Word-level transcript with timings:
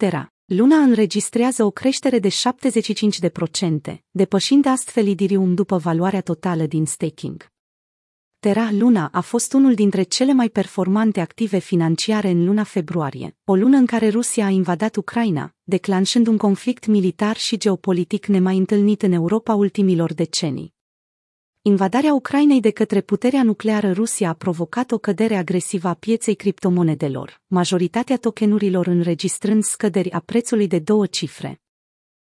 Terra. 0.00 0.32
Luna 0.44 0.76
înregistrează 0.76 1.64
o 1.64 1.70
creștere 1.70 2.18
de 2.18 2.28
75%, 2.28 3.98
depășind 4.10 4.66
astfel 4.66 5.06
Idirium 5.06 5.54
după 5.54 5.76
valoarea 5.76 6.20
totală 6.20 6.66
din 6.66 6.86
staking. 6.86 7.46
Terra 8.38 8.68
Luna 8.72 9.08
a 9.12 9.20
fost 9.20 9.52
unul 9.52 9.74
dintre 9.74 10.02
cele 10.02 10.32
mai 10.32 10.48
performante 10.48 11.20
active 11.20 11.58
financiare 11.58 12.28
în 12.28 12.44
luna 12.44 12.62
februarie, 12.62 13.36
o 13.44 13.54
lună 13.54 13.76
în 13.76 13.86
care 13.86 14.08
Rusia 14.08 14.44
a 14.44 14.48
invadat 14.48 14.96
Ucraina, 14.96 15.54
declanșând 15.62 16.26
un 16.26 16.36
conflict 16.36 16.86
militar 16.86 17.36
și 17.36 17.56
geopolitic 17.56 18.26
nemai 18.26 18.56
întâlnit 18.56 19.02
în 19.02 19.12
Europa 19.12 19.54
ultimilor 19.54 20.12
decenii. 20.12 20.78
Invadarea 21.62 22.14
Ucrainei 22.14 22.60
de 22.60 22.70
către 22.70 23.00
puterea 23.00 23.42
nucleară 23.42 23.92
Rusia 23.92 24.28
a 24.28 24.32
provocat 24.32 24.90
o 24.90 24.98
cădere 24.98 25.36
agresivă 25.36 25.88
a 25.88 25.94
pieței 25.94 26.34
criptomonedelor, 26.34 27.40
majoritatea 27.46 28.16
tokenurilor 28.16 28.86
înregistrând 28.86 29.62
scăderi 29.62 30.10
a 30.10 30.20
prețului 30.20 30.66
de 30.66 30.78
două 30.78 31.06
cifre. 31.06 31.60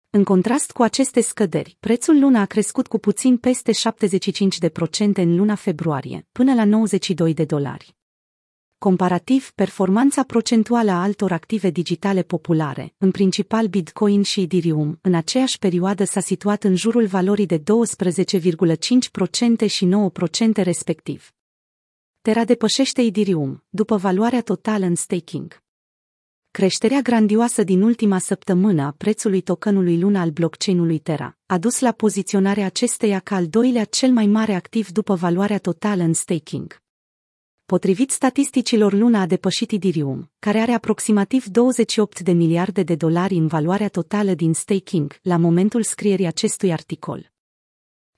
În 0.10 0.24
contrast 0.24 0.72
cu 0.72 0.82
aceste 0.82 1.22
scăderi, 1.22 1.78
prețul 1.80 2.20
luna 2.20 2.42
a 2.42 2.46
crescut 2.46 2.88
cu 2.88 2.98
puțin 2.98 3.38
peste 3.38 3.72
75% 3.72 5.14
în 5.14 5.36
luna 5.36 5.56
februarie, 5.56 6.28
până 6.32 6.54
la 6.54 6.66
92 6.66 7.34
de 7.34 7.46
dolari. 7.46 7.97
Comparativ, 8.80 9.52
performanța 9.56 10.24
procentuală 10.24 10.92
a 10.92 11.02
altor 11.02 11.32
active 11.32 11.70
digitale 11.70 12.24
populare, 12.24 12.94
în 12.98 13.12
principal 13.12 13.68
Bitcoin 13.68 14.22
și 14.22 14.42
Ethereum, 14.42 15.00
în 15.02 15.14
aceeași 15.14 15.60
perioadă 15.60 16.04
s-a 16.04 16.20
situat 16.20 16.64
în 16.64 16.76
jurul 16.76 17.06
valorii 17.06 17.46
de 17.46 17.58
12,5% 17.58 17.64
și 19.68 19.90
9% 20.52 20.52
respectiv. 20.54 21.32
Terra 22.22 22.46
depășește 22.46 23.02
Ethereum, 23.02 23.64
după 23.70 23.96
valoarea 23.96 24.42
totală 24.42 24.86
în 24.86 24.96
staking. 24.96 25.62
Creșterea 26.52 27.02
grandioasă 27.02 27.64
din 27.64 27.82
ultima 27.82 28.20
săptămână 28.20 28.82
a 28.82 28.92
prețului 28.98 29.42
tokenului 29.42 30.00
luna 30.00 30.22
al 30.22 30.30
blockchain-ului 30.30 31.00
Terra 31.00 31.38
a 31.46 31.58
dus 31.58 31.80
la 31.80 31.92
poziționarea 31.92 32.66
acesteia 32.66 33.20
ca 33.20 33.36
al 33.36 33.48
doilea 33.48 33.84
cel 33.84 34.12
mai 34.12 34.26
mare 34.26 34.54
activ 34.54 34.90
după 34.90 35.16
valoarea 35.16 35.58
totală 35.58 36.04
în 36.04 36.14
staking. 36.14 36.86
Potrivit 37.74 38.12
statisticilor, 38.12 38.94
Luna 38.94 39.22
a 39.22 39.26
depășit 39.26 39.72
Idirium, 39.72 40.32
care 40.40 40.60
are 40.60 40.72
aproximativ 40.72 41.46
28 41.46 42.20
de 42.20 42.32
miliarde 42.32 42.84
de 42.84 42.96
dolari 42.96 43.36
în 43.36 43.48
valoarea 43.48 43.88
totală 43.88 44.34
din 44.34 44.54
staking 44.54 45.20
la 45.22 45.38
momentul 45.38 45.84
scrierii 45.84 46.26
acestui 46.26 46.72
articol. 46.72 47.32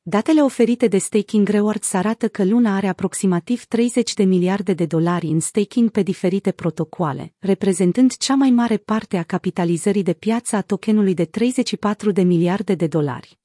Datele 0.01 0.41
oferite 0.41 0.87
de 0.87 0.97
Staking 0.97 1.47
Rewards 1.47 1.93
arată 1.93 2.27
că 2.27 2.43
Luna 2.45 2.75
are 2.75 2.87
aproximativ 2.87 3.63
30 3.63 4.13
de 4.13 4.23
miliarde 4.23 4.73
de 4.73 4.85
dolari 4.85 5.27
în 5.27 5.39
staking 5.39 5.89
pe 5.89 6.01
diferite 6.01 6.51
protocoale, 6.51 7.33
reprezentând 7.39 8.17
cea 8.17 8.35
mai 8.35 8.49
mare 8.49 8.77
parte 8.77 9.17
a 9.17 9.23
capitalizării 9.23 10.03
de 10.03 10.13
piață 10.13 10.55
a 10.55 10.61
tokenului 10.61 11.13
de 11.13 11.25
34 11.25 12.11
de 12.11 12.21
miliarde 12.21 12.75
de 12.75 12.87
dolari. 12.87 13.38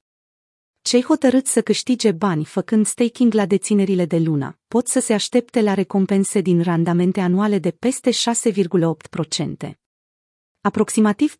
Cei 0.87 1.03
hotărâți 1.03 1.51
să 1.51 1.61
câștige 1.61 2.11
bani 2.11 2.45
făcând 2.45 2.85
staking 2.85 3.33
la 3.33 3.45
deținerile 3.45 4.05
de 4.05 4.17
luna 4.17 4.57
pot 4.67 4.87
să 4.87 4.99
se 4.99 5.13
aștepte 5.13 5.61
la 5.61 5.73
recompense 5.73 6.41
din 6.41 6.61
randamente 6.61 7.19
anuale 7.19 7.59
de 7.59 7.71
peste 7.71 8.09
6,8%. 8.11 9.71
Aproximativ 10.61 11.37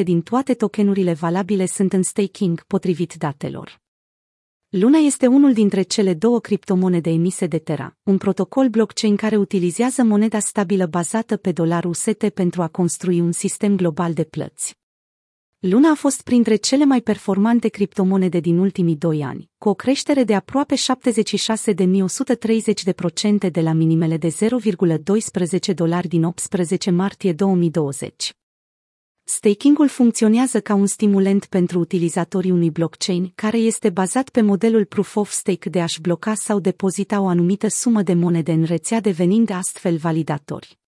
41% 0.00 0.02
din 0.02 0.22
toate 0.22 0.54
tokenurile 0.54 1.12
valabile 1.12 1.66
sunt 1.66 1.92
în 1.92 2.02
staking, 2.02 2.64
potrivit 2.66 3.14
datelor. 3.14 3.80
Luna 4.68 4.98
este 4.98 5.26
unul 5.26 5.52
dintre 5.52 5.82
cele 5.82 6.14
două 6.14 6.40
criptomonede 6.40 7.10
emise 7.10 7.46
de 7.46 7.58
Terra, 7.58 7.96
un 8.02 8.18
protocol 8.18 8.68
blockchain 8.68 9.16
care 9.16 9.36
utilizează 9.36 10.02
moneda 10.02 10.38
stabilă 10.38 10.86
bazată 10.86 11.36
pe 11.36 11.52
dolarul 11.52 11.90
UST 11.90 12.28
pentru 12.28 12.62
a 12.62 12.68
construi 12.68 13.20
un 13.20 13.32
sistem 13.32 13.76
global 13.76 14.12
de 14.12 14.24
plăți. 14.24 14.78
Luna 15.60 15.90
a 15.90 15.94
fost 15.94 16.22
printre 16.22 16.56
cele 16.56 16.84
mai 16.84 17.00
performante 17.00 17.68
criptomonede 17.68 18.40
din 18.40 18.58
ultimii 18.58 18.96
doi 18.96 19.22
ani, 19.22 19.50
cu 19.58 19.68
o 19.68 19.74
creștere 19.74 20.24
de 20.24 20.34
aproape 20.34 20.74
76.130% 20.74 20.80
de 23.50 23.60
la 23.60 23.72
minimele 23.72 24.16
de 24.16 24.28
0,12 24.28 25.74
dolari 25.74 26.08
din 26.08 26.24
18 26.24 26.90
martie 26.90 27.32
2020. 27.32 28.32
Stakingul 29.24 29.88
funcționează 29.88 30.60
ca 30.60 30.74
un 30.74 30.86
stimulent 30.86 31.46
pentru 31.46 31.78
utilizatorii 31.78 32.50
unui 32.50 32.70
blockchain 32.70 33.32
care 33.34 33.58
este 33.58 33.90
bazat 33.90 34.28
pe 34.28 34.40
modelul 34.40 34.84
Proof 34.84 35.16
of 35.16 35.30
Stake 35.30 35.68
de 35.68 35.80
a-și 35.80 36.00
bloca 36.00 36.34
sau 36.34 36.60
depozita 36.60 37.20
o 37.20 37.26
anumită 37.26 37.68
sumă 37.68 38.02
de 38.02 38.14
monede 38.14 38.52
în 38.52 38.64
rețea 38.64 39.00
devenind 39.00 39.50
astfel 39.50 39.96
validatori. 39.96 40.78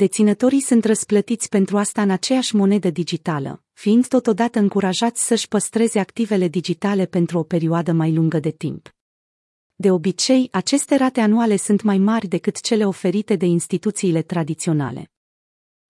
Deținătorii 0.00 0.60
sunt 0.60 0.84
răsplătiți 0.84 1.48
pentru 1.48 1.78
asta 1.78 2.02
în 2.02 2.10
aceeași 2.10 2.56
monedă 2.56 2.90
digitală, 2.90 3.62
fiind 3.72 4.06
totodată 4.06 4.58
încurajați 4.58 5.26
să-și 5.26 5.48
păstreze 5.48 5.98
activele 5.98 6.48
digitale 6.48 7.06
pentru 7.06 7.38
o 7.38 7.42
perioadă 7.42 7.92
mai 7.92 8.14
lungă 8.14 8.38
de 8.38 8.50
timp. 8.50 8.94
De 9.74 9.90
obicei, 9.90 10.48
aceste 10.52 10.96
rate 10.96 11.20
anuale 11.20 11.56
sunt 11.56 11.82
mai 11.82 11.98
mari 11.98 12.26
decât 12.26 12.60
cele 12.60 12.86
oferite 12.86 13.36
de 13.36 13.46
instituțiile 13.46 14.22
tradiționale. 14.22 15.10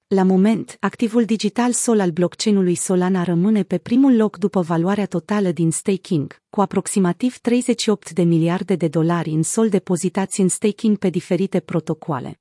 La 0.07 0.23
moment, 0.23 0.77
activul 0.81 1.25
digital 1.25 1.73
Sol 1.73 2.01
al 2.01 2.11
blockchain-ului 2.11 2.75
Solana 2.75 3.23
rămâne 3.23 3.63
pe 3.63 3.79
primul 3.79 4.17
loc 4.17 4.39
după 4.39 4.61
valoarea 4.61 5.07
totală 5.07 5.51
din 5.51 5.71
staking, 5.71 6.43
cu 6.49 6.61
aproximativ 6.61 7.39
38 7.39 8.11
de 8.11 8.23
miliarde 8.23 8.77
de 8.77 8.89
dolari 8.89 9.31
în 9.31 9.43
sol 9.43 9.69
depozitați 9.69 10.41
în 10.41 10.49
staking 10.49 10.97
pe 10.97 11.11
diferite 11.11 11.61
protocoale. 11.61 12.41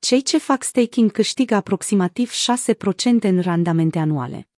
Cei 0.00 0.22
ce 0.22 0.38
fac 0.38 0.62
staking 0.62 1.10
câștigă 1.10 1.54
aproximativ 1.54 2.32
6% 2.32 2.34
în 3.20 3.40
randamente 3.40 3.98
anuale. 3.98 4.48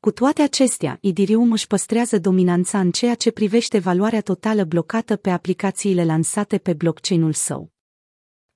Cu 0.00 0.10
toate 0.10 0.42
acestea, 0.42 0.98
Idirium 1.00 1.52
își 1.52 1.66
păstrează 1.66 2.18
dominanța 2.18 2.80
în 2.80 2.90
ceea 2.90 3.14
ce 3.14 3.30
privește 3.30 3.78
valoarea 3.78 4.20
totală 4.20 4.64
blocată 4.64 5.16
pe 5.16 5.30
aplicațiile 5.30 6.04
lansate 6.04 6.58
pe 6.58 6.72
blockchain-ul 6.72 7.32
său. 7.32 7.72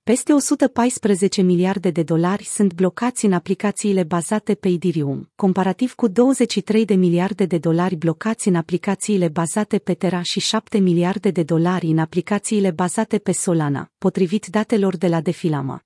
Peste 0.03 0.33
114 0.33 1.43
miliarde 1.43 1.91
de 1.91 2.03
dolari 2.03 2.44
sunt 2.44 2.75
blocați 2.75 3.25
în 3.25 3.33
aplicațiile 3.33 4.03
bazate 4.03 4.55
pe 4.55 4.69
Idirium, 4.69 5.31
comparativ 5.34 5.94
cu 5.94 6.09
23 6.09 6.84
de 6.84 6.94
miliarde 6.94 7.44
de 7.44 7.59
dolari 7.59 7.97
blocați 7.97 8.49
în 8.49 8.55
aplicațiile 8.55 9.28
bazate 9.28 9.78
pe 9.78 9.94
Terra 9.94 10.23
și 10.23 10.41
7 10.41 10.78
miliarde 10.78 11.31
de 11.31 11.43
dolari 11.43 11.87
în 11.87 11.99
aplicațiile 11.99 12.71
bazate 12.71 13.19
pe 13.19 13.33
Solana, 13.33 13.91
potrivit 13.99 14.47
datelor 14.47 14.97
de 14.97 15.09
la 15.09 15.21
Defilama. 15.21 15.81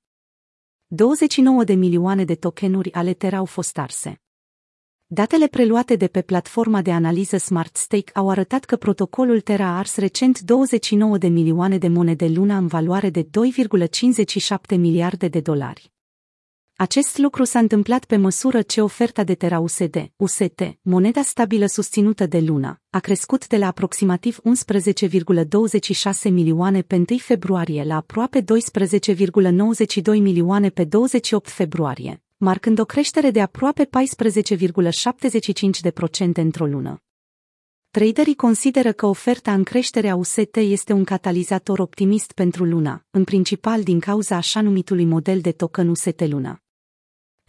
29 0.92 1.64
de 1.64 1.74
milioane 1.74 2.24
de 2.24 2.34
tokenuri 2.34 2.92
ale 2.92 3.14
Terra 3.14 3.36
au 3.36 3.44
fost 3.44 3.78
arse. 3.78 4.20
Datele 5.06 5.46
preluate 5.46 5.96
de 5.96 6.06
pe 6.06 6.22
platforma 6.22 6.82
de 6.82 6.92
analiză 6.92 7.36
Smart 7.36 7.76
Stake 7.76 8.12
au 8.14 8.28
arătat 8.30 8.64
că 8.64 8.76
protocolul 8.76 9.40
Terra 9.40 9.66
a 9.66 9.78
ars 9.78 9.96
recent 9.96 10.40
29 10.40 11.18
de 11.18 11.28
milioane 11.28 11.78
de 11.78 11.88
monede 11.88 12.26
luna 12.26 12.56
în 12.56 12.66
valoare 12.66 13.10
de 13.10 13.22
2,57 13.22 14.76
miliarde 14.76 15.28
de 15.28 15.40
dolari. 15.40 15.92
Acest 16.80 17.18
lucru 17.18 17.44
s-a 17.44 17.58
întâmplat 17.58 18.04
pe 18.04 18.16
măsură 18.16 18.62
ce 18.62 18.80
oferta 18.80 19.24
de 19.24 19.34
Terra 19.34 19.58
USD, 19.58 20.10
UST, 20.16 20.78
moneda 20.82 21.22
stabilă 21.22 21.66
susținută 21.66 22.26
de 22.26 22.38
Luna, 22.38 22.80
a 22.90 22.98
crescut 22.98 23.46
de 23.46 23.56
la 23.56 23.66
aproximativ 23.66 24.38
11,26 24.38 26.30
milioane 26.30 26.82
pe 26.82 26.96
1 26.96 27.04
februarie 27.18 27.84
la 27.84 27.96
aproape 27.96 28.40
12,92 28.40 28.46
milioane 30.04 30.68
pe 30.68 30.84
28 30.84 31.48
februarie, 31.48 32.22
marcând 32.36 32.78
o 32.78 32.84
creștere 32.84 33.30
de 33.30 33.40
aproape 33.40 33.84
14,75% 33.84 33.90
într-o 36.32 36.66
lună. 36.66 37.02
Traderii 37.90 38.34
consideră 38.34 38.92
că 38.92 39.06
oferta 39.06 39.52
în 39.52 39.62
creștere 39.62 40.08
a 40.08 40.16
UST 40.16 40.56
este 40.56 40.92
un 40.92 41.04
catalizator 41.04 41.78
optimist 41.78 42.32
pentru 42.32 42.64
Luna, 42.64 43.04
în 43.10 43.24
principal 43.24 43.82
din 43.82 44.00
cauza 44.00 44.36
așa 44.36 44.60
numitului 44.60 45.04
model 45.04 45.40
de 45.40 45.52
token 45.52 45.88
UST 45.88 46.20
Luna. 46.28 46.60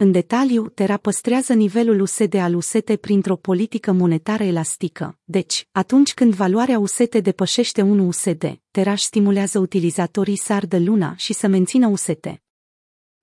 În 0.02 0.12
detaliu, 0.12 0.68
Terra 0.68 0.96
păstrează 0.96 1.52
nivelul 1.52 2.00
USD 2.00 2.34
al 2.34 2.54
UST 2.54 2.96
printr-o 3.00 3.36
politică 3.36 3.92
monetară 3.92 4.42
elastică. 4.42 5.18
Deci, 5.24 5.68
atunci 5.72 6.14
când 6.14 6.34
valoarea 6.34 6.78
UST 6.78 7.16
depășește 7.16 7.82
1 7.82 8.06
USD, 8.06 8.60
Terra 8.70 8.94
stimulează 8.94 9.58
utilizatorii 9.58 10.36
să 10.36 10.52
ardă 10.52 10.78
luna 10.78 11.16
și 11.16 11.32
să 11.32 11.46
mențină 11.46 11.86
UST. 11.86 12.42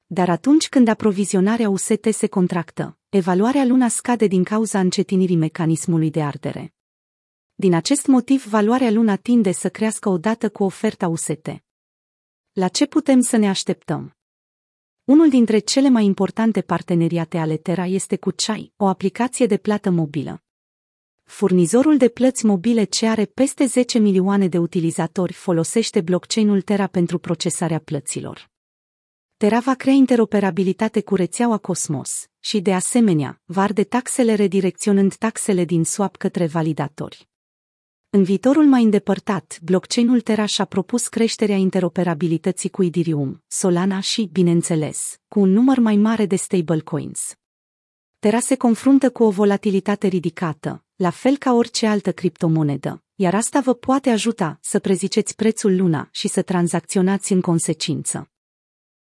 Dar 0.05 0.29
atunci 0.29 0.69
când 0.69 0.87
aprovizionarea 0.87 1.69
UST 1.69 2.07
se 2.11 2.27
contractă, 2.27 2.97
evaluarea 3.09 3.65
luna 3.65 3.87
scade 3.87 4.27
din 4.27 4.43
cauza 4.43 4.79
încetinirii 4.79 5.35
mecanismului 5.35 6.09
de 6.09 6.21
ardere. 6.21 6.73
Din 7.55 7.73
acest 7.73 8.07
motiv, 8.07 8.45
valoarea 8.45 8.91
luna 8.91 9.15
tinde 9.15 9.51
să 9.51 9.69
crească 9.69 10.09
odată 10.09 10.49
cu 10.49 10.63
oferta 10.63 11.07
UST. 11.07 11.63
La 12.51 12.67
ce 12.67 12.85
putem 12.85 13.21
să 13.21 13.37
ne 13.37 13.49
așteptăm? 13.49 14.18
Unul 15.09 15.29
dintre 15.29 15.59
cele 15.59 15.89
mai 15.89 16.05
importante 16.05 16.61
parteneriate 16.61 17.37
ale 17.37 17.57
Terra 17.57 17.85
este 17.85 18.17
cu 18.17 18.31
Chai, 18.35 18.73
o 18.77 18.87
aplicație 18.87 19.45
de 19.45 19.57
plată 19.57 19.89
mobilă. 19.89 20.43
Furnizorul 21.23 21.97
de 21.97 22.07
plăți 22.07 22.45
mobile 22.45 22.83
ce 22.83 23.07
are 23.07 23.25
peste 23.25 23.65
10 23.65 23.99
milioane 23.99 24.47
de 24.47 24.57
utilizatori 24.57 25.33
folosește 25.33 26.01
blockchain-ul 26.01 26.61
Terra 26.61 26.87
pentru 26.87 27.19
procesarea 27.19 27.79
plăților. 27.79 28.49
Terra 29.37 29.59
va 29.59 29.73
crea 29.73 29.93
interoperabilitate 29.93 31.01
cu 31.01 31.15
rețeaua 31.15 31.57
Cosmos 31.57 32.27
și, 32.39 32.59
de 32.61 32.73
asemenea, 32.73 33.41
va 33.45 33.61
arde 33.61 33.83
taxele 33.83 34.33
redirecționând 34.33 35.15
taxele 35.15 35.65
din 35.65 35.83
swap 35.83 36.15
către 36.15 36.45
validatori. 36.45 37.28
În 38.11 38.23
viitorul 38.23 38.65
mai 38.65 38.83
îndepărtat, 38.83 39.59
blockchain-ul 39.61 40.21
Terra 40.21 40.45
și-a 40.45 40.65
propus 40.65 41.07
creșterea 41.07 41.55
interoperabilității 41.55 42.69
cu 42.69 42.83
Ethereum, 42.83 43.43
Solana 43.47 43.99
și, 43.99 44.29
bineînțeles, 44.31 45.19
cu 45.27 45.39
un 45.39 45.49
număr 45.49 45.79
mai 45.79 45.95
mare 45.95 46.25
de 46.25 46.35
stablecoins. 46.35 47.35
Terra 48.19 48.39
se 48.39 48.55
confruntă 48.55 49.09
cu 49.09 49.23
o 49.23 49.29
volatilitate 49.29 50.07
ridicată, 50.07 50.83
la 50.95 51.09
fel 51.09 51.37
ca 51.37 51.53
orice 51.53 51.87
altă 51.87 52.11
criptomonedă, 52.11 53.03
iar 53.15 53.35
asta 53.35 53.59
vă 53.59 53.73
poate 53.73 54.09
ajuta 54.09 54.57
să 54.61 54.79
preziceți 54.79 55.35
prețul 55.35 55.75
luna 55.75 56.07
și 56.11 56.27
să 56.27 56.41
tranzacționați 56.41 57.31
în 57.31 57.41
consecință. 57.41 58.31